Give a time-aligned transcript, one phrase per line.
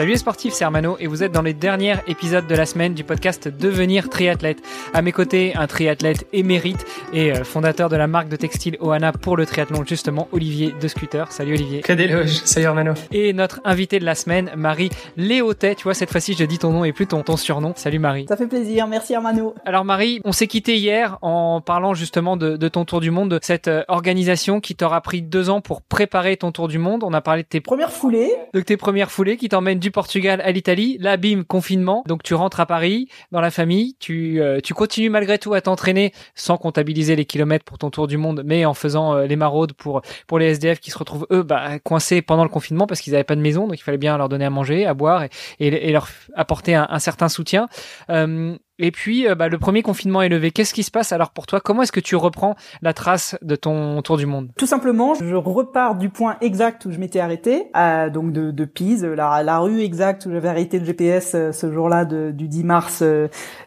[0.00, 2.94] Salut les sportifs, c'est Armano et vous êtes dans les derniers épisodes de la semaine
[2.94, 4.62] du podcast Devenir triathlète.
[4.94, 9.12] À mes côtés, un triathlète émérite et euh, fondateur de la marque de textile Oana
[9.12, 11.30] pour le triathlon, justement, Olivier de Scooter.
[11.30, 11.82] Salut Olivier.
[11.82, 12.30] Que d'éloge.
[12.46, 12.94] Salut Armano.
[13.12, 15.74] Et notre invité de la semaine, Marie Léotet.
[15.74, 17.74] Tu vois, cette fois-ci, je dis ton nom et plus ton, ton surnom.
[17.76, 18.24] Salut Marie.
[18.26, 18.86] Ça fait plaisir.
[18.86, 19.54] Merci Armano.
[19.66, 23.28] Alors Marie, on s'est quitté hier en parlant justement de, de, ton tour du monde,
[23.32, 27.04] de cette euh, organisation qui t'aura pris deux ans pour préparer ton tour du monde.
[27.04, 28.32] On a parlé de tes premières foulées.
[28.54, 30.96] De tes premières foulées qui t'emmènent du Portugal à l'Italie.
[31.00, 32.04] Là, bim, confinement.
[32.06, 33.94] Donc tu rentres à Paris, dans la famille.
[33.98, 38.06] Tu, euh, tu continues malgré tout à t'entraîner sans comptabiliser les kilomètres pour ton tour
[38.06, 41.26] du monde, mais en faisant euh, les maraudes pour pour les SDF qui se retrouvent
[41.30, 43.98] eux bah, coincés pendant le confinement parce qu'ils n'avaient pas de maison, donc il fallait
[43.98, 45.24] bien leur donner à manger, à boire
[45.58, 47.68] et, leur apporter un, un certain soutien.
[48.10, 50.50] Euh, et puis, bah, le premier confinement est levé.
[50.50, 51.60] Qu'est-ce qui se passe alors pour toi?
[51.60, 54.50] Comment est-ce que tu reprends la trace de ton tour du monde?
[54.56, 58.64] Tout simplement, je repars du point exact où je m'étais arrêté, à, donc de, de
[58.64, 63.04] Pise, la, la, rue exacte où j'avais arrêté le GPS ce jour-là du 10 mars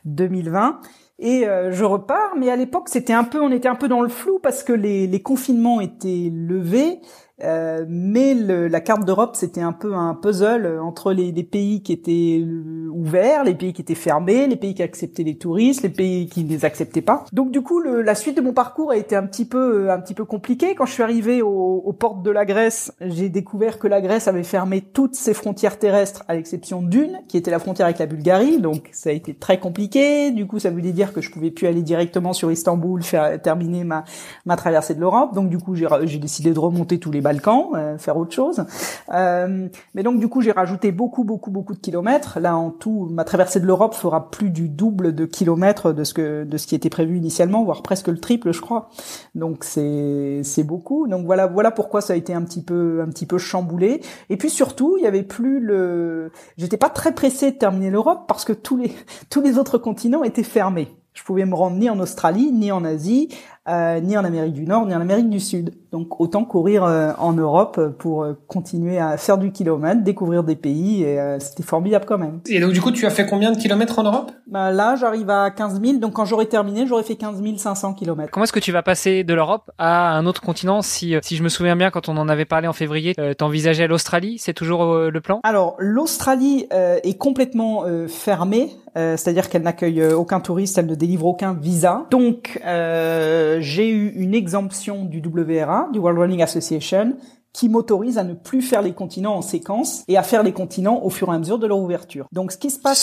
[0.05, 0.79] 2020.
[1.19, 4.01] Et euh, je repars, mais à l'époque c'était un peu, on était un peu dans
[4.01, 6.99] le flou parce que les, les confinements étaient levés
[7.41, 11.81] euh, mais le, la carte d'Europe, c'était un peu un puzzle entre les, les, pays
[11.81, 12.45] qui étaient
[12.91, 16.43] ouverts, les pays qui étaient fermés, les pays qui acceptaient les touristes, les pays qui
[16.43, 17.25] ne les acceptaient pas.
[17.33, 19.99] Donc du coup, le, la suite de mon parcours a été un petit peu un
[19.99, 20.75] petit peu compliqué.
[20.75, 24.27] Quand je suis arrivé aux, aux portes de la Grèce, j'ai découvert que la Grèce
[24.27, 28.05] avait fermé toutes ses frontières terrestres, à l'exception d'une, qui était la frontière avec la
[28.05, 28.59] Bulgarie.
[28.59, 30.29] Donc ça a été très compliqué.
[30.29, 33.83] Du coup, ça voulait dire que je pouvais plus aller directement sur Istanbul, faire terminer
[33.83, 34.03] ma
[34.45, 35.33] ma traversée de l'Europe.
[35.33, 38.63] Donc du coup, j'ai décidé de remonter tous les Balkans, euh, faire autre chose.
[39.11, 42.39] Euh, mais donc du coup, j'ai rajouté beaucoup, beaucoup, beaucoup de kilomètres.
[42.39, 46.13] Là, en tout, ma traversée de l'Europe fera plus du double de kilomètres de ce
[46.13, 48.89] que de ce qui était prévu initialement, voire presque le triple, je crois.
[49.33, 51.07] Donc c'est c'est beaucoup.
[51.07, 54.01] Donc voilà, voilà pourquoi ça a été un petit peu un petit peu chamboulé.
[54.29, 56.31] Et puis surtout, il y avait plus le.
[56.57, 58.93] J'étais pas très pressé de terminer l'Europe parce que tous les
[59.29, 60.89] tous les autres continents étaient fermés.
[61.13, 63.29] Je pouvais me rendre ni en Australie, ni en Asie,
[63.67, 65.73] euh, ni en Amérique du Nord, ni en Amérique du Sud.
[65.93, 70.55] Donc autant courir euh, en Europe pour euh, continuer à faire du kilomètre, découvrir des
[70.55, 72.39] pays, et euh, c'était formidable quand même.
[72.47, 74.31] Et donc du coup, tu as fait combien de kilomètres en Europe?
[74.47, 78.31] Bah, Là, j'arrive à 15 000, donc quand j'aurai terminé, j'aurais fait 15 500 kilomètres.
[78.31, 81.43] Comment est-ce que tu vas passer de l'Europe à un autre continent Si, si je
[81.43, 84.95] me souviens bien, quand on en avait parlé en février, euh, t'envisageais l'Australie, c'est toujours
[84.95, 85.41] le plan?
[85.43, 92.05] Alors, l'Australie est complètement fermée, c'est-à-dire qu'elle n'accueille aucun touriste, elle ne délivre aucun visa.
[92.09, 92.59] Donc,
[93.59, 97.15] j'ai eu une exemption du WRA, du World Running Association,
[97.53, 101.03] qui m'autorise à ne plus faire les continents en séquence et à faire les continents
[101.03, 102.25] au fur et à mesure de leur ouverture.
[102.31, 102.99] Donc ce qui se passe.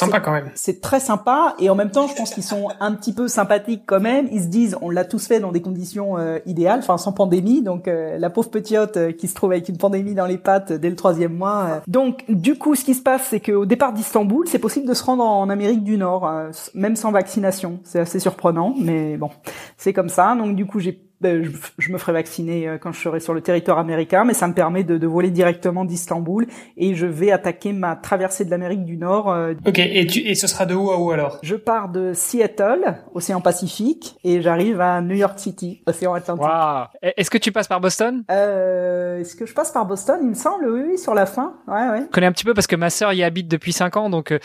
[0.55, 3.84] C'est très sympa et en même temps, je pense qu'ils sont un petit peu sympathiques
[3.87, 4.28] quand même.
[4.33, 7.62] Ils se disent, on l'a tous fait dans des conditions euh, idéales, enfin sans pandémie.
[7.62, 10.72] Donc euh, la pauvre petite euh, qui se trouve avec une pandémie dans les pattes
[10.72, 11.83] dès le troisième mois.
[11.87, 15.05] Donc du coup, ce qui se passe, c'est qu'au départ d'Istanbul, c'est possible de se
[15.05, 16.31] rendre en Amérique du Nord,
[16.75, 17.78] même sans vaccination.
[17.84, 19.31] C'est assez surprenant, mais bon,
[19.77, 20.34] c'est comme ça.
[20.34, 23.41] Donc du coup, j'ai je, je, me ferai vacciner euh, quand je serai sur le
[23.41, 27.73] territoire américain, mais ça me permet de, de voler directement d'Istanbul et je vais attaquer
[27.73, 29.31] ma traversée de l'Amérique du Nord.
[29.31, 31.39] Euh, ok, et, tu, et ce sera de où à où alors?
[31.43, 36.45] Je pars de Seattle, océan Pacifique, et j'arrive à New York City, océan Atlantique.
[36.45, 36.87] Wow.
[37.03, 38.25] Est-ce que tu passes par Boston?
[38.31, 40.19] Euh, Est-ce que je passe par Boston?
[40.23, 41.55] Il me semble, oui, oui, sur la fin.
[41.69, 42.03] Ouais, ouais.
[42.07, 44.33] Je connais un petit peu parce que ma sœur y habite depuis 5 ans, donc
[44.33, 44.39] euh,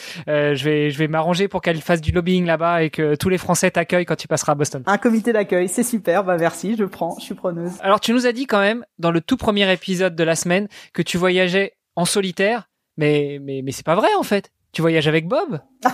[0.56, 3.38] je vais, je vais m'arranger pour qu'elle fasse du lobbying là-bas et que tous les
[3.38, 4.84] Français t'accueillent quand tu passeras à Boston.
[4.86, 7.74] Un comité d'accueil, c'est super, bah merci je prends, je suis preneuse.
[7.82, 10.68] Alors tu nous as dit quand même dans le tout premier épisode de la semaine
[10.94, 14.52] que tu voyageais en solitaire, mais mais mais c'est pas vrai en fait.
[14.76, 15.62] Tu voyages avec Bob?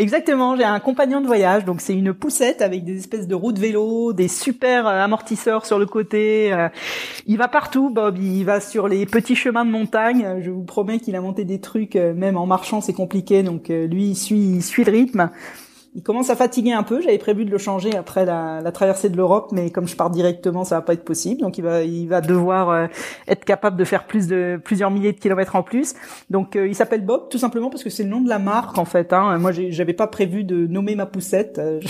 [0.00, 3.52] Exactement, j'ai un compagnon de voyage, donc c'est une poussette avec des espèces de roues
[3.52, 6.52] de vélo, des super euh, amortisseurs sur le côté.
[6.52, 6.68] Euh.
[7.26, 8.18] Il va partout, Bob.
[8.18, 10.40] Il va sur les petits chemins de montagne.
[10.40, 13.44] Je vous promets qu'il a monté des trucs, euh, même en marchant, c'est compliqué.
[13.44, 15.30] Donc lui, il suit, il suit le rythme
[15.94, 17.00] il commence à fatiguer un peu.
[17.00, 20.10] J'avais prévu de le changer après la, la traversée de l'Europe, mais comme je pars
[20.10, 21.40] directement, ça va pas être possible.
[21.40, 22.86] Donc il va, il va devoir euh,
[23.26, 25.94] être capable de faire plus de plusieurs milliers de kilomètres en plus.
[26.28, 28.78] Donc euh, il s'appelle Bob tout simplement parce que c'est le nom de la marque
[28.78, 29.12] en fait.
[29.12, 29.38] Hein.
[29.38, 31.80] Moi, j'avais pas prévu de nommer ma poussette, euh,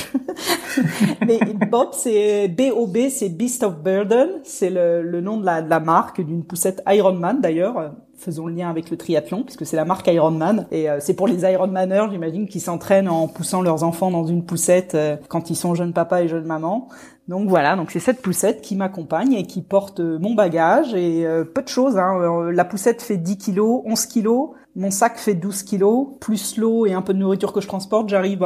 [1.26, 1.38] mais
[1.70, 4.41] Bob c'est B O B, c'est Beast of Burden.
[4.44, 8.55] C'est le, le, nom de la, de la marque d'une poussette Ironman d'ailleurs faisons le
[8.55, 12.06] lien avec le triathlon puisque c'est la marque Ironman et euh, c'est pour les Ironmaners
[12.11, 15.94] j'imagine qui s'entraînent en poussant leurs enfants dans une poussette euh, quand ils sont jeunes
[15.94, 16.88] papa et jeunes maman
[17.31, 21.25] Donc voilà, donc c'est cette poussette qui m'accompagne et qui porte mon bagage et
[21.55, 21.97] peu de choses.
[21.97, 22.50] Hein.
[22.50, 24.50] La poussette fait 10 kilos, 11 kilos.
[24.75, 28.09] Mon sac fait 12 kilos, plus l'eau et un peu de nourriture que je transporte,
[28.09, 28.44] j'arrive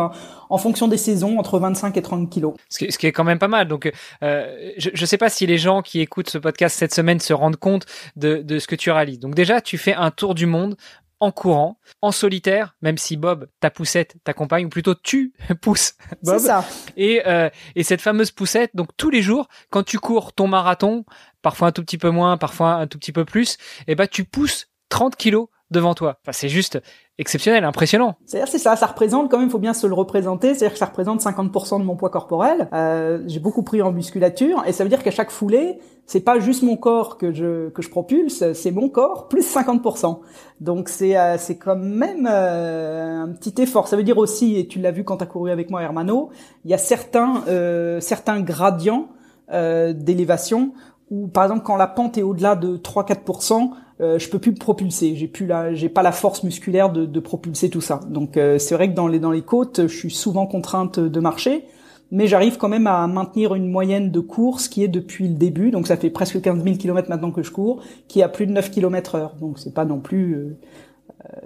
[0.50, 2.54] en fonction des saisons entre 25 et 30 kilos.
[2.68, 3.68] Ce qui, est quand même pas mal.
[3.68, 3.90] Donc,
[4.22, 7.32] euh, je ne sais pas si les gens qui écoutent ce podcast cette semaine se
[7.32, 9.18] rendent compte de, de ce que tu réalises.
[9.18, 10.76] Donc déjà, tu fais un tour du monde
[11.20, 16.38] en courant, en solitaire, même si Bob, ta poussette, t'accompagne, ou plutôt tu pousses Bob.
[16.38, 16.64] C'est ça.
[16.96, 21.04] Et, euh, et cette fameuse poussette, donc tous les jours, quand tu cours ton marathon,
[21.42, 23.54] parfois un tout petit peu moins, parfois un tout petit peu plus,
[23.86, 26.18] et eh ben tu pousses 30 kilos devant toi.
[26.22, 26.80] Enfin, c'est juste
[27.18, 28.16] exceptionnel, impressionnant.
[28.26, 30.78] C'est-à-dire, c'est ça, ça représente quand même, il faut bien se le représenter, c'est-à-dire que
[30.78, 32.68] ça représente 50% de mon poids corporel.
[32.72, 36.38] Euh, j'ai beaucoup pris en musculature, et ça veut dire qu'à chaque foulée, c'est pas
[36.38, 40.20] juste mon corps que je que je propulse, c'est mon corps plus 50%.
[40.60, 43.88] Donc c'est euh, c'est quand même euh, un petit effort.
[43.88, 46.30] Ça veut dire aussi, et tu l'as vu quand tu as couru avec moi, Hermano,
[46.64, 49.08] il y a certains euh, certains gradients
[49.50, 50.72] d'élévation
[51.10, 54.56] où, par exemple, quand la pente est au-delà de 3-4%, euh, je peux plus me
[54.56, 55.14] propulser.
[55.14, 58.00] J'ai plus la, j'ai pas la force musculaire de, de propulser tout ça.
[58.08, 61.20] Donc euh, c'est vrai que dans les dans les côtes, je suis souvent contrainte de
[61.20, 61.64] marcher,
[62.10, 65.70] mais j'arrive quand même à maintenir une moyenne de course qui est depuis le début.
[65.70, 68.46] Donc ça fait presque 15 000 km maintenant que je cours, qui est à plus
[68.46, 69.34] de 9 km heure.
[69.40, 70.58] Donc c'est pas non plus euh,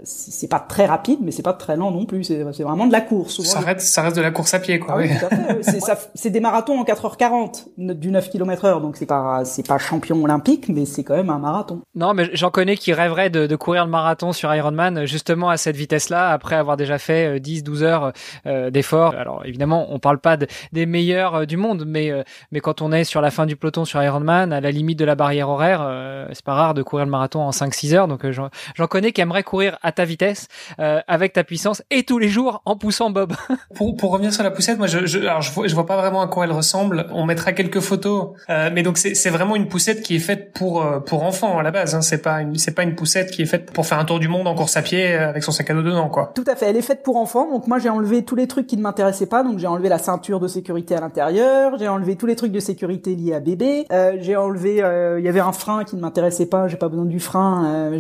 [0.05, 2.25] c'est pas très rapide, mais c'est pas très lent non plus.
[2.25, 3.43] C'est vraiment de la course.
[3.43, 4.95] ça, reste, ça reste de la course à pied, quoi.
[4.95, 5.11] Ah oui,
[6.15, 10.23] c'est des marathons en 4h40 du 9 km heure, donc c'est pas c'est pas champion
[10.23, 11.81] olympique, mais c'est quand même un marathon.
[11.95, 15.57] Non, mais j'en connais qui rêveraient de, de, courir le marathon sur Ironman justement à
[15.57, 18.13] cette vitesse-là, après avoir déjà fait 10-12 euh, heures
[18.47, 19.15] euh, d'efforts.
[19.15, 20.37] Alors évidemment, on parle pas
[20.73, 22.13] des meilleurs euh, du monde, mais
[22.53, 25.05] mais quand on est sur la fin du peloton sur Ironman, à la limite de
[25.05, 28.09] la barrière horaire, c'est pas rare de courir le marathon en 5-6 heures.
[28.09, 30.49] Donc j'en connais qui aimeraient courir à ta vitesse,
[30.79, 33.35] euh, avec ta puissance et tous les jours en poussant Bob.
[33.75, 35.97] pour, pour revenir sur la poussette, moi je je, alors je, vois, je vois pas
[35.97, 37.07] vraiment à quoi elle ressemble.
[37.13, 40.53] On mettra quelques photos, euh, mais donc c'est c'est vraiment une poussette qui est faite
[40.53, 41.95] pour euh, pour enfants à la base.
[41.95, 42.03] Hein.
[42.03, 44.29] C'est pas une c'est pas une poussette qui est faite pour faire un tour du
[44.29, 46.33] monde en course à pied avec son sac à dos dedans quoi.
[46.35, 46.67] Tout à fait.
[46.67, 47.51] Elle est faite pour enfants.
[47.51, 49.43] Donc moi j'ai enlevé tous les trucs qui ne m'intéressaient pas.
[49.43, 51.79] Donc j'ai enlevé la ceinture de sécurité à l'intérieur.
[51.79, 53.87] J'ai enlevé tous les trucs de sécurité liés à bébé.
[53.93, 54.77] Euh, j'ai enlevé.
[55.19, 56.69] Il y avait un frein qui ne m'intéressait pas.
[56.69, 57.93] J'ai pas besoin du frein.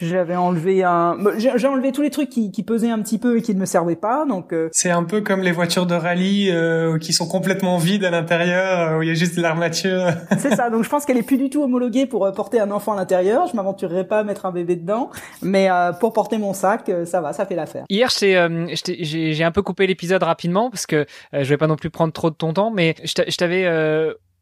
[0.00, 1.01] J'avais enlevé un
[1.36, 3.66] j'ai enlevé tous les trucs qui, qui, pesaient un petit peu et qui ne me
[3.66, 4.24] servaient pas.
[4.26, 8.04] Donc euh, c'est un peu comme les voitures de rallye euh, qui sont complètement vides
[8.04, 10.06] à l'intérieur, euh, où il y a juste de l'armature.
[10.38, 10.70] c'est ça.
[10.70, 13.46] Donc je pense qu'elle est plus du tout homologuée pour porter un enfant à l'intérieur.
[13.46, 15.10] Je m'aventurerai pas à mettre un bébé dedans,
[15.42, 15.68] mais
[16.00, 17.84] pour porter mon sac, ça va, ça fait l'affaire.
[17.88, 22.12] Hier, j'ai un peu coupé l'épisode rapidement parce que je vais pas non plus prendre
[22.12, 23.66] trop de ton temps, mais je t'avais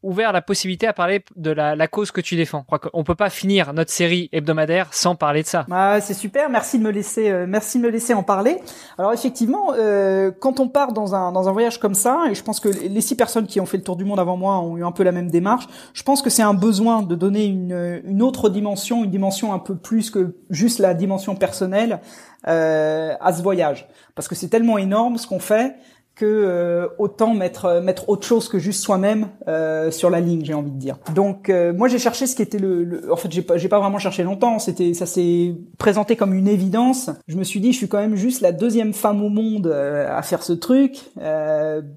[0.03, 2.65] ouvert la possibilité à parler de la, la cause que tu défends.
[2.69, 5.65] On crois peut pas finir notre série hebdomadaire sans parler de ça.
[5.71, 8.57] Ah, c'est super, merci de me laisser, euh, merci de me laisser en parler.
[8.97, 12.43] Alors effectivement, euh, quand on part dans un dans un voyage comme ça, et je
[12.43, 14.77] pense que les six personnes qui ont fait le tour du monde avant moi ont
[14.77, 18.01] eu un peu la même démarche, je pense que c'est un besoin de donner une
[18.03, 21.99] une autre dimension, une dimension un peu plus que juste la dimension personnelle
[22.47, 25.75] euh, à ce voyage, parce que c'est tellement énorme ce qu'on fait
[26.25, 30.53] euh, autant mettre euh, mettre autre chose que juste soi-même euh, sur la ligne, j'ai
[30.53, 30.97] envie de dire.
[31.15, 33.11] Donc euh, moi j'ai cherché ce qui était le, le...
[33.11, 36.47] en fait j'ai pas j'ai pas vraiment cherché longtemps, c'était ça s'est présenté comme une
[36.47, 37.09] évidence.
[37.27, 40.21] Je me suis dit je suis quand même juste la deuxième femme au monde à
[40.21, 41.11] faire ce truc.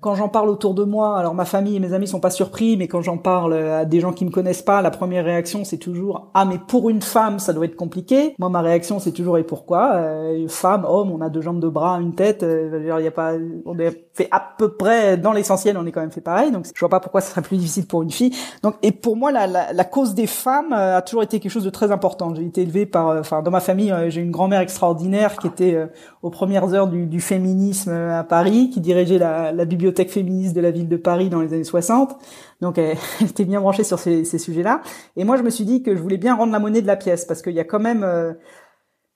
[0.01, 2.77] quand j'en parle autour de moi, alors ma famille et mes amis sont pas surpris,
[2.77, 5.79] mais quand j'en parle à des gens qui me connaissent pas, la première réaction c'est
[5.79, 8.35] toujours ah mais pour une femme ça doit être compliqué.
[8.39, 10.03] Moi ma réaction c'est toujours et pourquoi?
[10.49, 13.35] Femme, homme, on a deux jambes, deux bras, une tête, il y a pas
[13.67, 16.53] on est fait à peu près dans l'essentiel, on est quand même fait pareil.
[16.53, 18.33] Donc je vois pas pourquoi ce serait plus difficile pour une fille.
[18.63, 21.51] Donc et pour moi la, la, la cause des femmes euh, a toujours été quelque
[21.51, 22.33] chose de très important.
[22.35, 25.49] J'ai été élevée par, euh, enfin dans ma famille, euh, j'ai une grand-mère extraordinaire qui
[25.49, 25.77] était
[26.23, 30.61] aux premières heures du, du, féminisme à Paris, qui dirigeait la, la, bibliothèque féministe de
[30.61, 32.17] la ville de Paris dans les années 60.
[32.61, 34.81] Donc elle, était bien branchée sur ces, ces sujets-là.
[35.17, 36.97] Et moi je me suis dit que je voulais bien rendre la monnaie de la
[36.97, 38.05] pièce parce qu'il y a quand même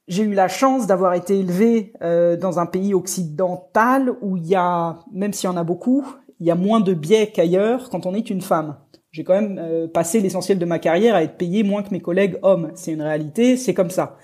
[0.08, 4.54] j'ai eu la chance d'avoir été élevée euh, dans un pays occidental où il y
[4.54, 6.04] a, même s'il y en a beaucoup,
[6.40, 8.76] il y a moins de biais qu'ailleurs quand on est une femme.
[9.10, 12.00] J'ai quand même euh, passé l'essentiel de ma carrière à être payée moins que mes
[12.00, 12.70] collègues hommes.
[12.74, 14.16] C'est une réalité, c'est comme ça.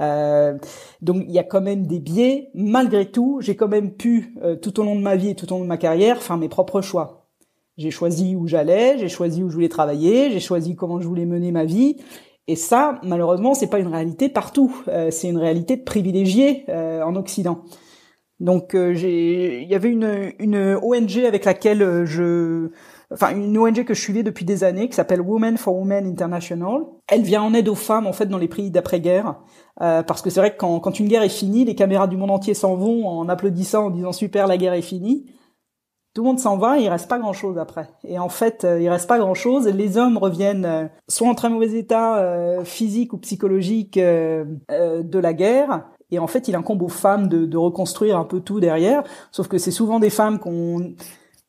[0.00, 0.58] Euh,
[1.00, 2.50] donc il y a quand même des biais.
[2.54, 5.50] Malgré tout, j'ai quand même pu, euh, tout au long de ma vie et tout
[5.52, 7.28] au long de ma carrière, faire mes propres choix.
[7.78, 11.24] J'ai choisi où j'allais, j'ai choisi où je voulais travailler, j'ai choisi comment je voulais
[11.24, 11.96] mener ma vie,
[12.48, 14.82] et ça, malheureusement, c'est pas une réalité partout.
[14.88, 17.62] Euh, c'est une réalité de privilégiés euh, en Occident.
[18.40, 22.70] Donc, euh, il y avait une, une ONG avec laquelle je,
[23.12, 26.80] enfin une ONG que je suivais depuis des années qui s'appelle Women for Women International.
[27.06, 29.36] Elle vient en aide aux femmes en fait dans les pays d'après-guerre
[29.78, 32.32] parce que c'est vrai que quand, quand une guerre est finie, les caméras du monde
[32.32, 35.26] entier s'en vont en applaudissant en disant super la guerre est finie.
[36.14, 37.88] Tout le monde s'en va, il reste pas grand chose après.
[38.04, 39.66] Et en fait, il reste pas grand chose.
[39.66, 46.18] Les hommes reviennent soit en très mauvais état physique ou psychologique de la guerre, et
[46.18, 49.02] en fait, il incombe aux femmes de, de, reconstruire un peu tout derrière.
[49.32, 50.94] Sauf que c'est souvent des femmes qu'on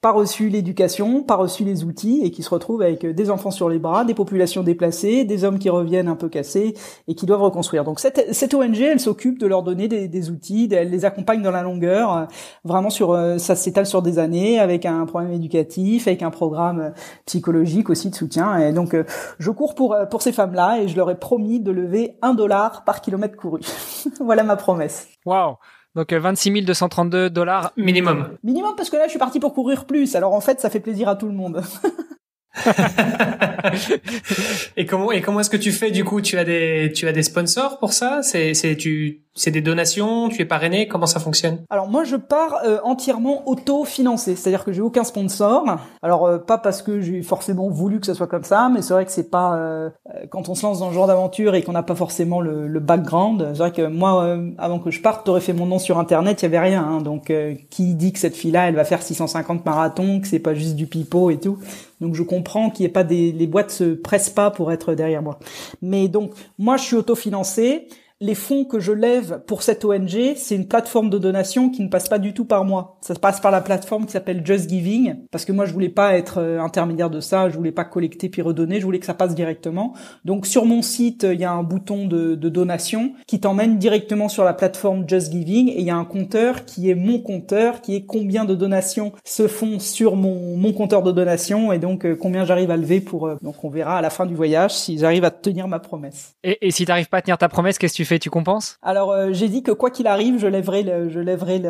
[0.04, 3.70] pas reçu l'éducation, pas reçu les outils et qui se retrouvent avec des enfants sur
[3.70, 6.74] les bras, des populations déplacées, des hommes qui reviennent un peu cassés
[7.08, 7.86] et qui doivent reconstruire.
[7.86, 11.42] Donc cette, cette ONG, elle s'occupe de leur donner des, des, outils, elle les accompagne
[11.42, 12.26] dans la longueur, euh,
[12.66, 16.92] vraiment sur euh, ça s'étale sur des années avec un programme éducatif, avec un programme
[17.26, 18.58] psychologique aussi de soutien.
[18.58, 19.06] Et donc euh,
[19.40, 22.84] je cours pour pour ces femmes-là et je leur ai promis de lever un dollar
[22.84, 23.62] par kilomètre couru.
[24.20, 25.08] voilà ma promesse.
[25.26, 25.56] Waouh
[25.96, 28.38] donc 26 euh, 232 dollars minimum.
[28.44, 30.16] Minimum parce que là je suis parti pour courir plus.
[30.16, 31.62] Alors en fait ça fait plaisir à tout le monde.
[34.78, 36.22] et comment et comment est-ce que tu fais du coup?
[36.22, 38.22] Tu as des tu as des sponsors pour ça?
[38.22, 41.58] C'est c'est tu c'est des donations, tu es parrainé, comment ça fonctionne?
[41.72, 45.66] Alors moi je pars euh, entièrement auto-financé, c'est-à-dire que j'ai aucun sponsor.
[46.04, 48.94] Alors euh, pas parce que j'ai forcément voulu que ça soit comme ça, mais c'est
[48.94, 49.90] vrai que c'est pas euh,
[50.30, 52.80] quand on se lance dans ce genre d'aventure et qu'on n'a pas forcément le, le
[52.80, 53.50] background.
[53.54, 56.46] C'est vrai que moi avant que je parte, t'aurais fait mon nom sur internet, il
[56.46, 56.84] y avait rien.
[56.84, 57.34] Hein, donc
[57.72, 60.86] qui dit que cette fille-là, elle va faire 650 marathons, que c'est pas juste du
[60.86, 61.58] pipeau et tout.
[62.04, 64.94] Donc je comprends qu'il n'y ait pas des les boîtes se pressent pas pour être
[64.94, 65.40] derrière moi.
[65.82, 67.88] Mais donc moi je suis autofinancé
[68.24, 71.90] les fonds que je lève pour cette ONG, c'est une plateforme de donation qui ne
[71.90, 72.98] passe pas du tout par moi.
[73.02, 76.16] Ça passe par la plateforme qui s'appelle Just Giving, parce que moi je voulais pas
[76.16, 79.14] être euh, intermédiaire de ça, je voulais pas collecter puis redonner, je voulais que ça
[79.14, 79.94] passe directement.
[80.24, 84.46] Donc sur mon site, il y a un bouton de, donation qui t'emmène directement sur
[84.46, 87.94] la plateforme Just Giving et il y a un compteur qui est mon compteur, qui
[87.94, 92.16] est combien de donations se font sur mon, mon compteur de donation et donc euh,
[92.16, 93.28] combien j'arrive à lever pour.
[93.28, 96.36] Euh, donc on verra à la fin du voyage si j'arrive à tenir ma promesse.
[96.46, 98.13] Et, et si t'arrives pas à tenir ta promesse, qu'est-ce que tu fais?
[98.20, 98.78] Tu compenses?
[98.82, 101.62] Alors euh, j'ai dit que quoi qu'il arrive, je lèverai, je lèverai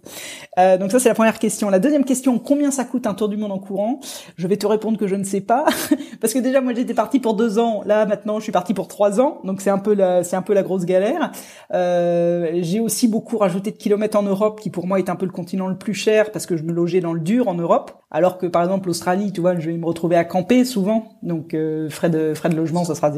[0.57, 1.69] Euh, donc ça, c'est la première question.
[1.69, 3.99] La deuxième question, combien ça coûte un tour du monde en courant?
[4.37, 5.65] Je vais te répondre que je ne sais pas,
[6.21, 7.83] parce que déjà moi j'étais parti pour deux ans.
[7.85, 10.41] Là maintenant, je suis parti pour trois ans, donc c'est un peu la, c'est un
[10.41, 11.31] peu la grosse galère.
[11.73, 15.25] Euh, j'ai aussi beaucoup rajouté de kilomètres en Europe, qui pour moi est un peu
[15.25, 17.91] le continent le plus cher, parce que je me logeais dans le dur en Europe,
[18.09, 21.53] alors que par exemple l'Australie, tu vois, je vais me retrouver à camper souvent, donc
[21.53, 23.11] euh, frais de frais de logement, ça sera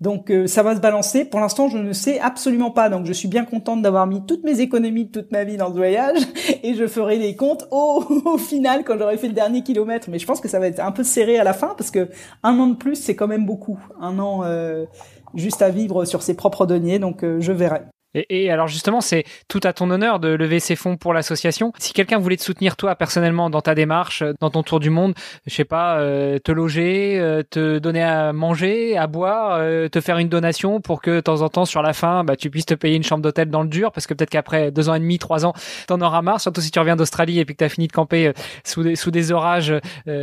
[0.00, 1.24] donc euh, ça va se balancer.
[1.24, 2.88] Pour l'instant, je ne sais absolument pas.
[2.88, 5.68] Donc je suis bien contente d'avoir mis toutes mes économies de toute ma vie dans
[5.68, 6.18] ce voyage
[6.64, 10.08] et je ferai les comptes au, final quand j'aurai fait le dernier kilomètre.
[10.10, 12.08] Mais je pense que ça va être un peu serré à la fin parce que
[12.42, 13.78] un an de plus, c'est quand même beaucoup.
[14.00, 14.86] Un an euh,
[15.34, 16.98] juste à vivre sur ses propres deniers.
[16.98, 17.82] Donc euh, je verrai.
[18.14, 21.72] Et, alors justement, c'est tout à ton honneur de lever ces fonds pour l'association.
[21.78, 25.14] Si quelqu'un voulait te soutenir toi personnellement dans ta démarche, dans ton tour du monde,
[25.46, 30.00] je sais pas, euh, te loger, euh, te donner à manger, à boire, euh, te
[30.00, 32.66] faire une donation pour que de temps en temps sur la fin, bah, tu puisses
[32.66, 35.00] te payer une chambre d'hôtel dans le dur, parce que peut-être qu'après deux ans et
[35.00, 35.52] demi, trois ans,
[35.86, 36.40] t'en auras marre.
[36.40, 38.32] Surtout si tu reviens d'Australie et puis que t'as fini de camper
[38.64, 39.74] sous des sous des orages,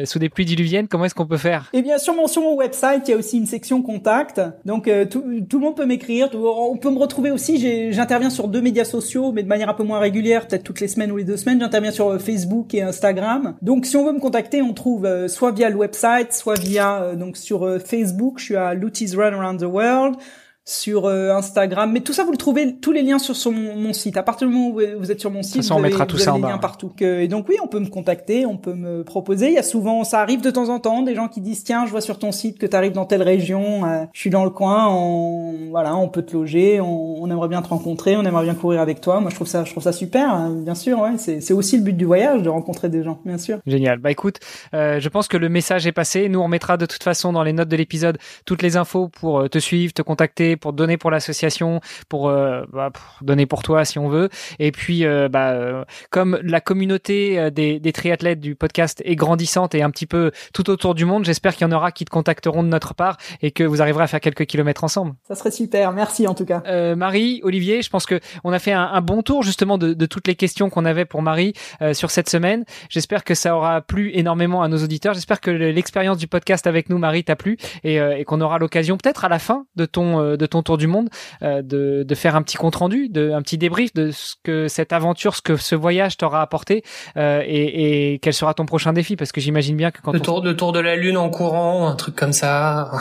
[0.06, 0.88] sous des pluies diluviennes.
[0.88, 1.70] Comment est-ce qu'on peut faire?
[1.74, 4.42] Eh bien, sur mon sur mon website, il y a aussi une section contact.
[4.66, 6.30] Donc tout, tout le monde peut m'écrire.
[6.34, 7.58] On peut me retrouver aussi.
[7.92, 10.88] J'interviens sur deux médias sociaux, mais de manière un peu moins régulière, peut-être toutes les
[10.88, 11.60] semaines ou les deux semaines.
[11.60, 13.56] J'interviens sur euh, Facebook et Instagram.
[13.62, 17.02] Donc, si on veut me contacter, on trouve euh, soit via le website, soit via
[17.02, 18.40] euh, donc sur Facebook.
[18.40, 20.16] Je suis à Lutis Run Around the World
[20.65, 21.91] sur euh, Instagram.
[21.91, 24.18] Mais tout ça, vous le trouvez, tous les liens sur, sur mon, site.
[24.18, 26.34] À partir du moment où vous êtes sur mon site, vous, avez, mettra tout ça
[26.34, 26.91] les liens partout.
[27.01, 29.48] et donc oui, on peut me contacter, on peut me proposer.
[29.48, 31.86] Il y a souvent, ça arrive de temps en temps, des gens qui disent tiens,
[31.86, 34.44] je vois sur ton site que tu arrives dans telle région, euh, je suis dans
[34.44, 38.44] le coin, on, voilà, on peut te loger, on, aimerait bien te rencontrer, on aimerait
[38.44, 39.22] bien courir avec toi.
[39.22, 41.00] Moi, je trouve ça, je trouve ça super, hein, bien sûr.
[41.00, 43.60] Ouais, c'est aussi le but du voyage, de rencontrer des gens, bien sûr.
[43.65, 44.00] Génial.
[44.00, 44.39] Bah écoute,
[44.74, 46.30] euh, je pense que le message est passé.
[46.30, 49.50] Nous, on mettra de toute façon dans les notes de l'épisode toutes les infos pour
[49.50, 54.00] te suivre, te contacter pour donner pour l'association, pour, bah, pour, donner pour toi si
[54.00, 54.29] on veut.
[54.60, 59.89] Et puis, bah, comme la communauté des, des triathlètes du podcast est grandissante et un
[59.89, 62.67] petit peu tout autour du monde, j'espère qu'il y en aura qui te contacteront de
[62.67, 65.13] notre part et que vous arriverez à faire quelques kilomètres ensemble.
[65.27, 65.91] Ça serait super.
[65.93, 66.62] Merci en tout cas.
[66.96, 70.05] Marie, Olivier, je pense que on a fait un, un bon tour justement de, de,
[70.05, 71.53] toutes les questions qu'on avait pour Marie
[71.93, 72.65] sur cette semaine.
[72.89, 75.13] J'espère que ça aura plu énormément à nos auditeurs.
[75.13, 78.58] J'espère que l'expérience du podcast avec nous, Marie, t'a plu et, euh, et qu'on aura
[78.58, 81.10] l'occasion peut-être à la fin de ton euh, de ton tour du monde
[81.42, 84.68] euh, de, de faire un petit compte rendu, de un petit débrief de ce que
[84.68, 86.84] cette aventure, ce que ce voyage t'aura apporté
[87.16, 89.16] et, et quel sera ton prochain défi?
[89.16, 91.88] Parce que j'imagine bien que quand le tour le tour de la lune en courant,
[91.88, 92.92] un truc comme ça.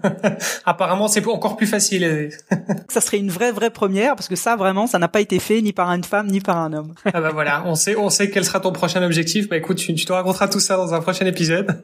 [0.64, 2.30] Apparemment, c'est encore plus facile.
[2.88, 5.60] ça serait une vraie vraie première parce que ça vraiment, ça n'a pas été fait
[5.62, 6.94] ni par une femme ni par un homme.
[7.12, 9.48] ah bah voilà, on sait on sait quel sera ton prochain objectif.
[9.48, 11.82] Bah écoute, tu, tu te raconteras tout ça dans un prochain épisode.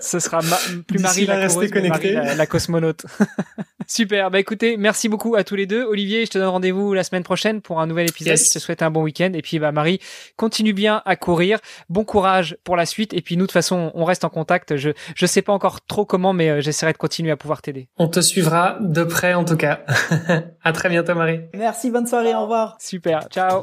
[0.00, 0.40] Ce sera
[0.86, 1.48] plus Marie la,
[1.88, 3.06] Marie la, la cosmonaute.
[3.86, 4.30] Super.
[4.30, 5.82] Bah écoutez, merci beaucoup à tous les deux.
[5.82, 8.36] Olivier, je te donne rendez-vous la semaine prochaine pour un nouvel épisode.
[8.36, 9.32] Je te souhaite un bon week-end.
[9.34, 9.98] Et puis bah Marie,
[10.36, 11.58] continue bien à courir.
[11.88, 13.12] Bon courage pour la suite.
[13.12, 14.76] Et puis nous, de toute façon, on reste en contact.
[14.76, 17.88] Je je sais pas encore trop comment, mais euh, j'essaierai de continuer à pouvoir t'aider.
[17.96, 19.80] On te suivra de près en tout cas.
[20.62, 21.40] à très bientôt Marie.
[21.52, 21.90] Merci.
[21.90, 22.32] Bonne soirée.
[22.32, 22.76] Au revoir.
[22.78, 23.26] Super.
[23.28, 23.62] Ciao.